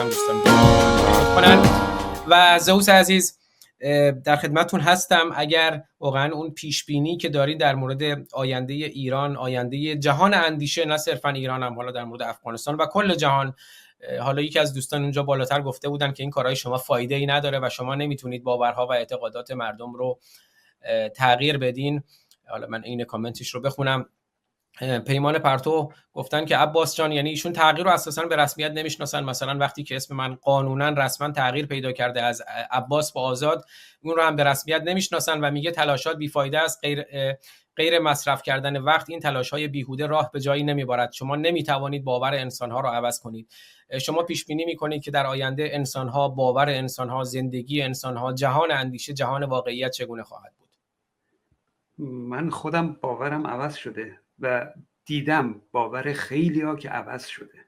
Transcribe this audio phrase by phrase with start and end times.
[0.00, 0.40] گفتم دوستان
[1.34, 1.62] کنن
[2.26, 3.38] و زوس عزیز
[4.24, 5.30] در خدمتون هستم.
[5.34, 8.02] اگر واقعا اون پیش بینی که دارید در مورد
[8.32, 13.14] آینده ایران آینده جهان اندیشه نه صرفا ایران هم حالا در مورد افغانستان و کل
[13.14, 13.54] جهان
[14.20, 17.60] حالا یکی از دوستان اونجا بالاتر گفته بودن که این کارهای شما فایده ای نداره
[17.62, 20.18] و شما نمی‌تونید باورها و اعتقادات مردم رو
[21.14, 22.02] تغییر بدین.
[22.48, 24.06] حالا من این کامنتش رو بخونم.
[25.06, 29.24] پیمان پرتو گفتن که عباس جان یعنی ایشون تغییر رو اساسا به رسمیت نمی‌شناسن.
[29.24, 33.64] مثلا وقتی که اسم من قانونا رسما تغییر پیدا کرده از عباس با آزاد
[34.02, 36.80] اون رو هم به رسمیت نمی‌شناسن و میگه تلاشات بیفایده است.
[36.82, 37.04] غیر
[37.76, 42.34] غیر مصرف کردن وقت این تلاش های بیهوده راه به جایی نمی‌برد شما نمی‌توانید باور
[42.34, 43.50] انسان ها رو عوض کنید.
[44.00, 48.32] شما پیش بینی می‌کنید که در آینده انسان ها باور انسان ها زندگی انسان ها
[48.32, 50.68] جهان اندیشه جهان واقعیت چگونه خواهد بود؟
[52.08, 54.18] من خودم باورم عوض شده.
[54.40, 54.72] و
[55.04, 57.64] دیدم باور خیلی ها که عوض شده.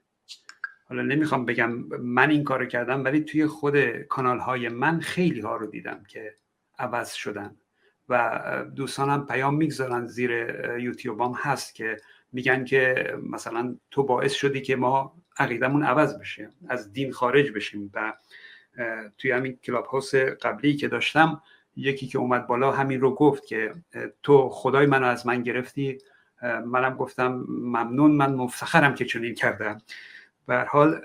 [0.85, 5.55] حالا نمی‌خوام بگم من این کارو کردم ولی توی خود کانال های من خیلی ها
[5.55, 6.35] رو دیدم که
[6.79, 7.55] عوض شدن.
[8.09, 10.31] و دوستانم پیام می‌گذارن زیر
[10.79, 11.97] یوتیوبام هست که
[12.31, 17.91] میگن که مثلا تو باعث شدی که ما عقیدمون عوض بشه از دین خارج بشیم.
[17.93, 18.13] و
[19.17, 21.41] توی همین کلاب هاوس قبلی که داشتم
[21.75, 23.73] یکی که اومد بالا همین رو گفت که
[24.23, 25.97] تو خدای منو از من گرفتی
[26.65, 29.81] منم گفتم ممنون من مفتخرم که چنین کردم.
[30.47, 31.01] به حال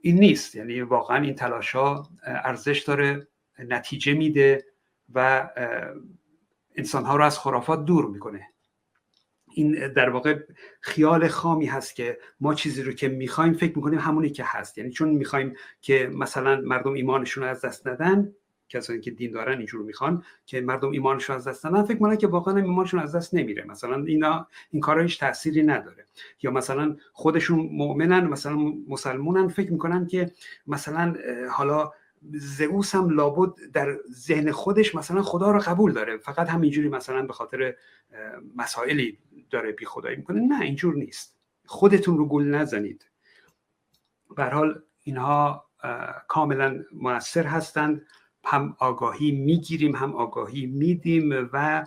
[0.00, 0.54] این نیست.
[0.54, 4.64] یعنی واقعا این تلاش ها ارزش داره نتیجه میده
[5.14, 5.50] و
[6.74, 8.46] انسان ها رو از خرافات دور می‌کنه.
[9.54, 10.38] این در واقع
[10.80, 14.78] خیال خامی هست که ما چیزی رو که می‌خوایم فکر می‌کنیم همونی که هست.
[14.78, 18.32] یعنی چون می‌خوایم که مثلا مردم ایمانشون رو از دست ندن
[18.68, 21.82] کسانی که دین دارن اینجور می‌خوان که مردم ایمانشون از دست ندن.
[21.82, 23.64] فکر می‌کنن که واقعا ایمانشون از دست نمیره.
[23.64, 26.04] مثلا اینا این کارا هیچ تأثیری نداره.
[26.42, 28.56] یا مثلا خودشون مؤمنن مثلا
[28.88, 29.48] مسلمونن.
[29.48, 30.32] فکر می‌کنن که
[30.66, 31.16] مثلا
[31.50, 31.92] حالا
[32.32, 36.16] زئوس هم لابد در ذهن خودش مثلا خدا رو قبول داره.
[36.16, 37.74] فقط همینجوری مثلا به خاطر
[38.56, 39.18] مسائلی
[39.50, 40.40] داره بی خدایی می‌کنه.
[40.40, 41.38] نه اینجور نیست.
[41.66, 43.06] خودتون رو گل نزنید.
[44.36, 45.64] به حال اینها
[46.28, 48.06] کاملا موثر هستند.
[48.44, 51.86] هم آگاهی می‌گیریم هم آگاهی میدیم و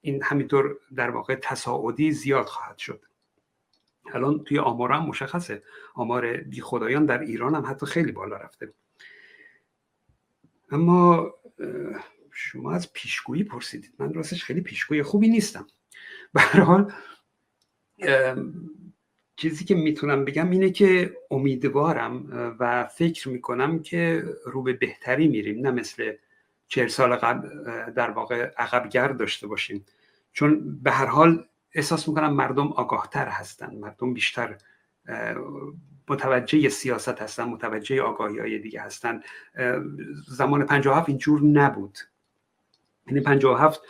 [0.00, 3.04] این همینطور در واقع تصاعدی زیاد خواهد شد.
[4.12, 5.62] الان توی آمار هم مشخصه.
[5.94, 8.72] آمار بی خدایان در ایران هم حتی خیلی بالا رفته.
[10.70, 11.34] اما
[12.32, 13.94] شما از پیشگویی پرسیدید.
[13.98, 15.66] من راستش خیلی پیشگوی خوبی نیستم.
[16.32, 16.92] به حال
[19.40, 22.26] چیزی که می‌تونم بگم اینه که امیدوارم
[22.58, 26.12] و فکر می‌کنم که رو به بهتری میریم نه مثل
[26.68, 27.48] چهل سال قبل
[27.90, 29.86] در واقع عقبگرد داشته باشیم.
[30.32, 34.56] چون به هر حال احساس می‌کنم مردم آگاهتر هستن مردم بیشتر
[36.08, 39.20] متوجه سیاست هستن متوجه آگاهی های دیگه هستن.
[40.28, 41.98] زمان 57 اینجور نبود.
[43.10, 43.80] یعنی 57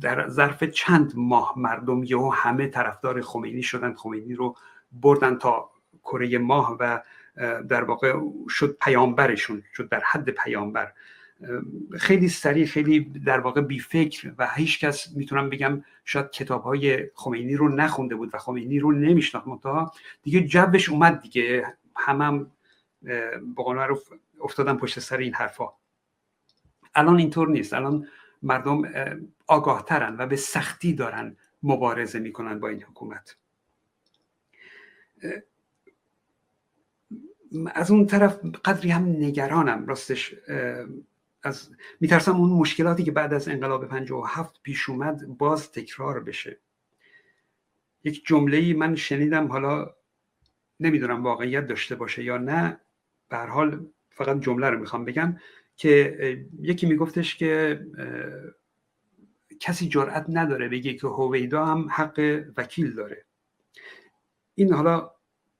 [0.00, 4.56] در ظرف چند ماه مردم یهو همه طرفدار خمینی شدن خمینی رو
[4.92, 5.70] بردن تا
[6.02, 7.00] کره ماه و
[7.68, 10.92] در واقع شد پیامبرشون شد در حد پیامبر.
[11.98, 17.10] خیلی سریع خیلی در واقع بی فکر و هیچ کس می‌تونم بگم شاید کتاب های
[17.14, 19.92] خمینی رو نخونده بود و خمینی رو نمیشناخت منتها.
[20.22, 21.74] دیگه جبش اومد دیگه.
[21.96, 22.50] همم
[23.58, 23.98] هم رو
[24.40, 25.68] افتادن پشت سر این حرفا.
[26.94, 27.74] الان اینطور نیست.
[27.74, 28.08] الان
[28.42, 28.82] مردم
[29.46, 33.36] آگاهترن و به سختی دارن مبارزه می‌کنن با این حکومت.
[37.74, 40.34] از اون طرف قدری هم نگرانم راستش
[41.42, 41.70] از
[42.00, 46.58] میترسم اون مشکلاتی که بعد از انقلاب 57 پیش اومد باز تکرار بشه.
[48.04, 49.94] یک جمله من شنیدم حالا
[50.80, 52.80] نمی‌دونم واقعیت داشته باشه یا نه
[53.28, 55.36] به حال فقط جمله رو می‌خوام بگم.
[55.76, 57.80] که یکی میگفتش که
[59.60, 63.24] کسی جرأت نداره بگه که هویدا هم حق وکیل داره.
[64.54, 65.10] این حالا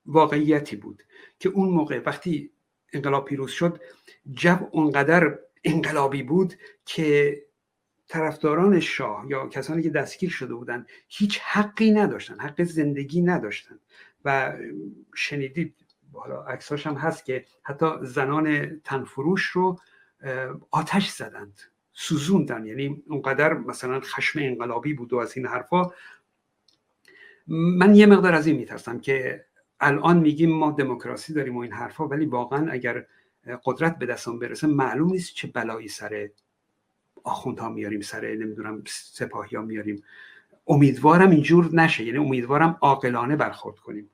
[0.06, 1.02] واقعیتی بود
[1.38, 2.50] که اون موقع وقتی
[2.92, 3.80] انقلاب پیروز شد
[4.32, 6.54] جب اونقدر انقلابی بود
[6.84, 7.42] که
[8.08, 13.78] طرفداران شاه یا کسانی که دستگیر شده بودند هیچ حقی نداشتن حق زندگی نداشتن.
[14.24, 14.56] و
[15.14, 15.74] شنیدید
[16.12, 19.78] حالا عکساش هم هست که حتی زنان تنفروش رو
[20.70, 21.60] آتش زدند
[21.92, 25.90] سوزوندن یعنی اونقدر مثلا خشم انقلابی بود و از این حرفا.
[27.46, 29.44] من یه مقدار از این میترسم که
[29.80, 33.06] الان میگیم ما دموکراسی داریم و این حرفا ولی واقعا اگر
[33.64, 36.28] قدرت به دستان برسه معلوم نیست چه بلایی سر
[37.24, 40.02] آخوندها میاریم سر نمی‌دونم سپاهی ها میاریم.
[40.66, 44.10] امیدوارم اینجور نشه یعنی امیدوارم عاقلانه برخورد کنیم.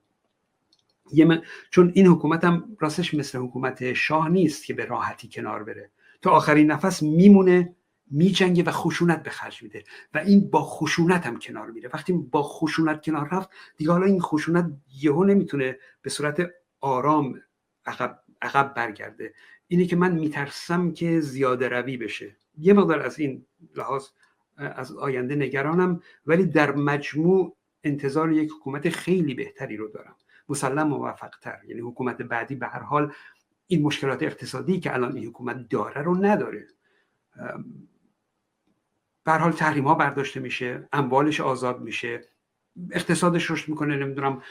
[1.71, 5.91] چون این حکومت هم راستش مثل حکومت شاه نیست که به راحتی کنار بره.
[6.23, 7.75] تا آخرین نفس میمونه
[8.11, 9.85] میجنگه و خشونت به خرج میده.
[10.15, 11.91] و این با خشونت هم کنار میره.
[11.95, 14.71] وقتی با خشونت کنار رفت دیگه حالا این خشونت
[15.03, 16.51] یهو نمی‌تونه به صورت
[16.81, 17.41] آرام
[17.87, 19.35] عقب, عقب برگرده.
[19.67, 22.37] اینه که من میترسم که زیاده روی بشه.
[22.59, 24.07] یه مقدار از این لحاظ
[24.57, 30.17] از آینده نگرانم ولی در مجموع انتظار یک حکومت خیلی بهتری رو دارم.
[30.49, 31.59] مسلم موفقتر.
[31.69, 33.13] یعنی حکومت بعدی به هر حال
[33.69, 36.67] این مشکلات اقتصادی که الان این حکومت داره رو نداره
[39.25, 42.21] به حال تحریم ها برداشته میشه اموالش آزاد میشه
[42.91, 44.43] اقتصادش رشد می‌کنه نمی‌دونم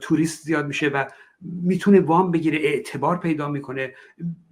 [0.00, 1.04] توریست زیاد میشه و
[1.40, 3.94] می‌تونه وام بگیره اعتبار پیدا می‌کنه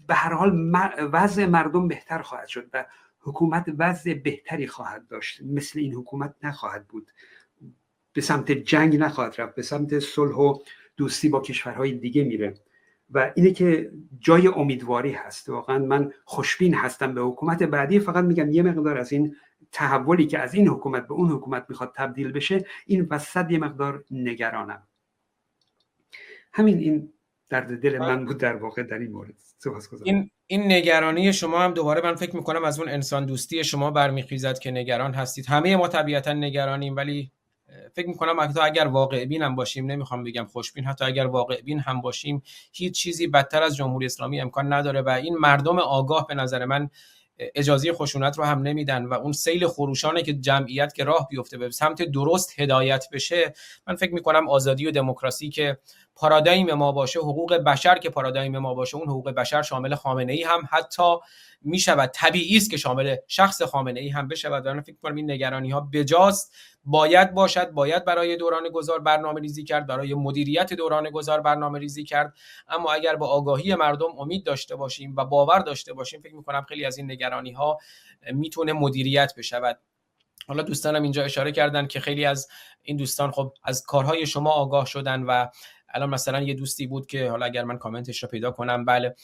[0.06, 0.72] به هر حال
[1.12, 2.86] وضع مردم بهتر خواهد شد و
[3.20, 7.10] حکومت وضع بهتری خواهد داشت مثل این حکومت نخواهد بود
[8.12, 10.58] به سمت جنگ نخواهد رفت به سمت صلح و
[10.96, 12.54] دوستی با کشورهای دیگه میره
[13.12, 15.48] و اینه که جای امیدواری هست.
[15.48, 17.98] واقعا من خوشبین هستم به حکومت بعدی.
[17.98, 19.36] فقط میگم یه مقدار از این
[19.72, 24.04] تحولی که از این حکومت به اون حکومت می‌خواد تبدیل بشه این وسط یه مقدار
[24.10, 24.82] نگرانم.
[26.52, 27.12] همین این
[27.48, 29.34] درد دل من بود در واقع در این مورد.
[30.04, 34.58] این این نگرانی شما هم دوباره من فکر می‌کنم از اون انسان دوستی شما برمیخیزد
[34.58, 35.46] که نگران هستید.
[35.46, 37.32] همه ما طبیعتا نگرانیم ولی
[37.94, 41.78] فکر می‌کنم حتی اگر واقع بین هم باشیم نمی‌خوام بگم خوشبین حتی اگر واقع بین
[41.78, 42.42] هم باشیم
[42.72, 46.90] هیچ چیزی بدتر از جمهوری اسلامی امکان نداره و این مردم آگاه به نظر من
[47.38, 51.70] اجازه خشونت رو هم نمیدن و اون سیل خروشانه که جمعیت که راه بیفته به
[51.70, 53.54] سمت درست هدایت بشه
[53.86, 55.78] من فکر می‌کنم آزادی و دموکراسی که
[56.14, 60.42] پارادایم ما باشه حقوق بشر که پارادایم ما باشه اون حقوق بشر شامل خامنه ای
[60.42, 61.16] هم حتی
[61.64, 64.66] می شود طبیعی است که شامل شخص خامنه ای هم بشود.
[64.66, 66.54] و فکر کنم این نگرانی ها بجاست.
[66.84, 72.04] باید باشد باید برای دوران گذار برنامه ریزی کرد برای مدیریت دوران گذار برنامه ریزی
[72.04, 72.34] کرد.
[72.68, 76.62] اما اگر با آگاهی مردم امید داشته باشیم و باور داشته باشیم فکر می کنم
[76.68, 77.78] خیلی از این نگرانی ها
[78.32, 79.78] می‌تونه مدیریت بشود.
[80.48, 82.48] حالا دوستانم اینجا اشاره کردن که خیلی از
[82.82, 85.46] این دوستان خب از کارهای شما آگاه شدن و
[85.94, 89.14] الان مثلا یه دوستی بود که حالا اگر من کامنتش رو پیدا کنم بله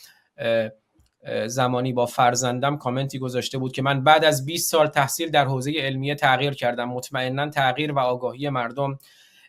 [1.47, 5.73] زمانی با فرزندم کامنتی گذاشته بود که من بعد از 20 سال تحصیل در حوزه
[5.77, 6.89] علمیه تغییر کردم.
[6.89, 8.99] مطمئنا تغییر و آگاهی مردم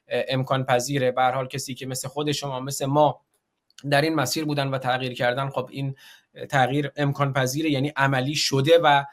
[0.08, 1.12] امکان پذیره.
[1.12, 3.22] به حال کسی که مثل خود شما مثل ما
[3.90, 5.96] در این مسیر بودن و تغییر کردن خب این
[6.50, 9.04] تغییر امکان پذیره یعنی عملی شده و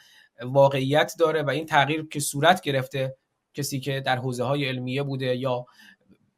[0.42, 3.16] واقعیت داره و این تغییر که صورت گرفته
[3.54, 5.66] کسی که در حوزه های علمیه بوده یا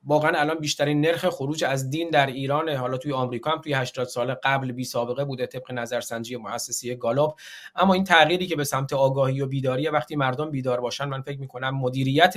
[0.05, 4.07] واقعا الان بیشترین نرخ خروج از دین در ایران حالا توی آمریکا هم توی 80
[4.07, 7.35] سال قبل بی سابقه بوده طبق نظرسنجی مؤسسه گالوب
[7.77, 11.41] اما این تغییری که به سمت آگاهی و بیداری وقتی مردم بیدار باشن من فکر
[11.41, 12.35] می‌کنم مدیریت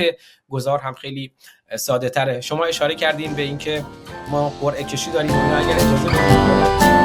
[0.50, 1.34] گذار هم خیلی
[1.76, 3.86] ساده تره شما اشاره کردین به اینکه
[4.32, 5.32] ما قرعه کشی داریم.
[5.32, 7.01] اگر اجازه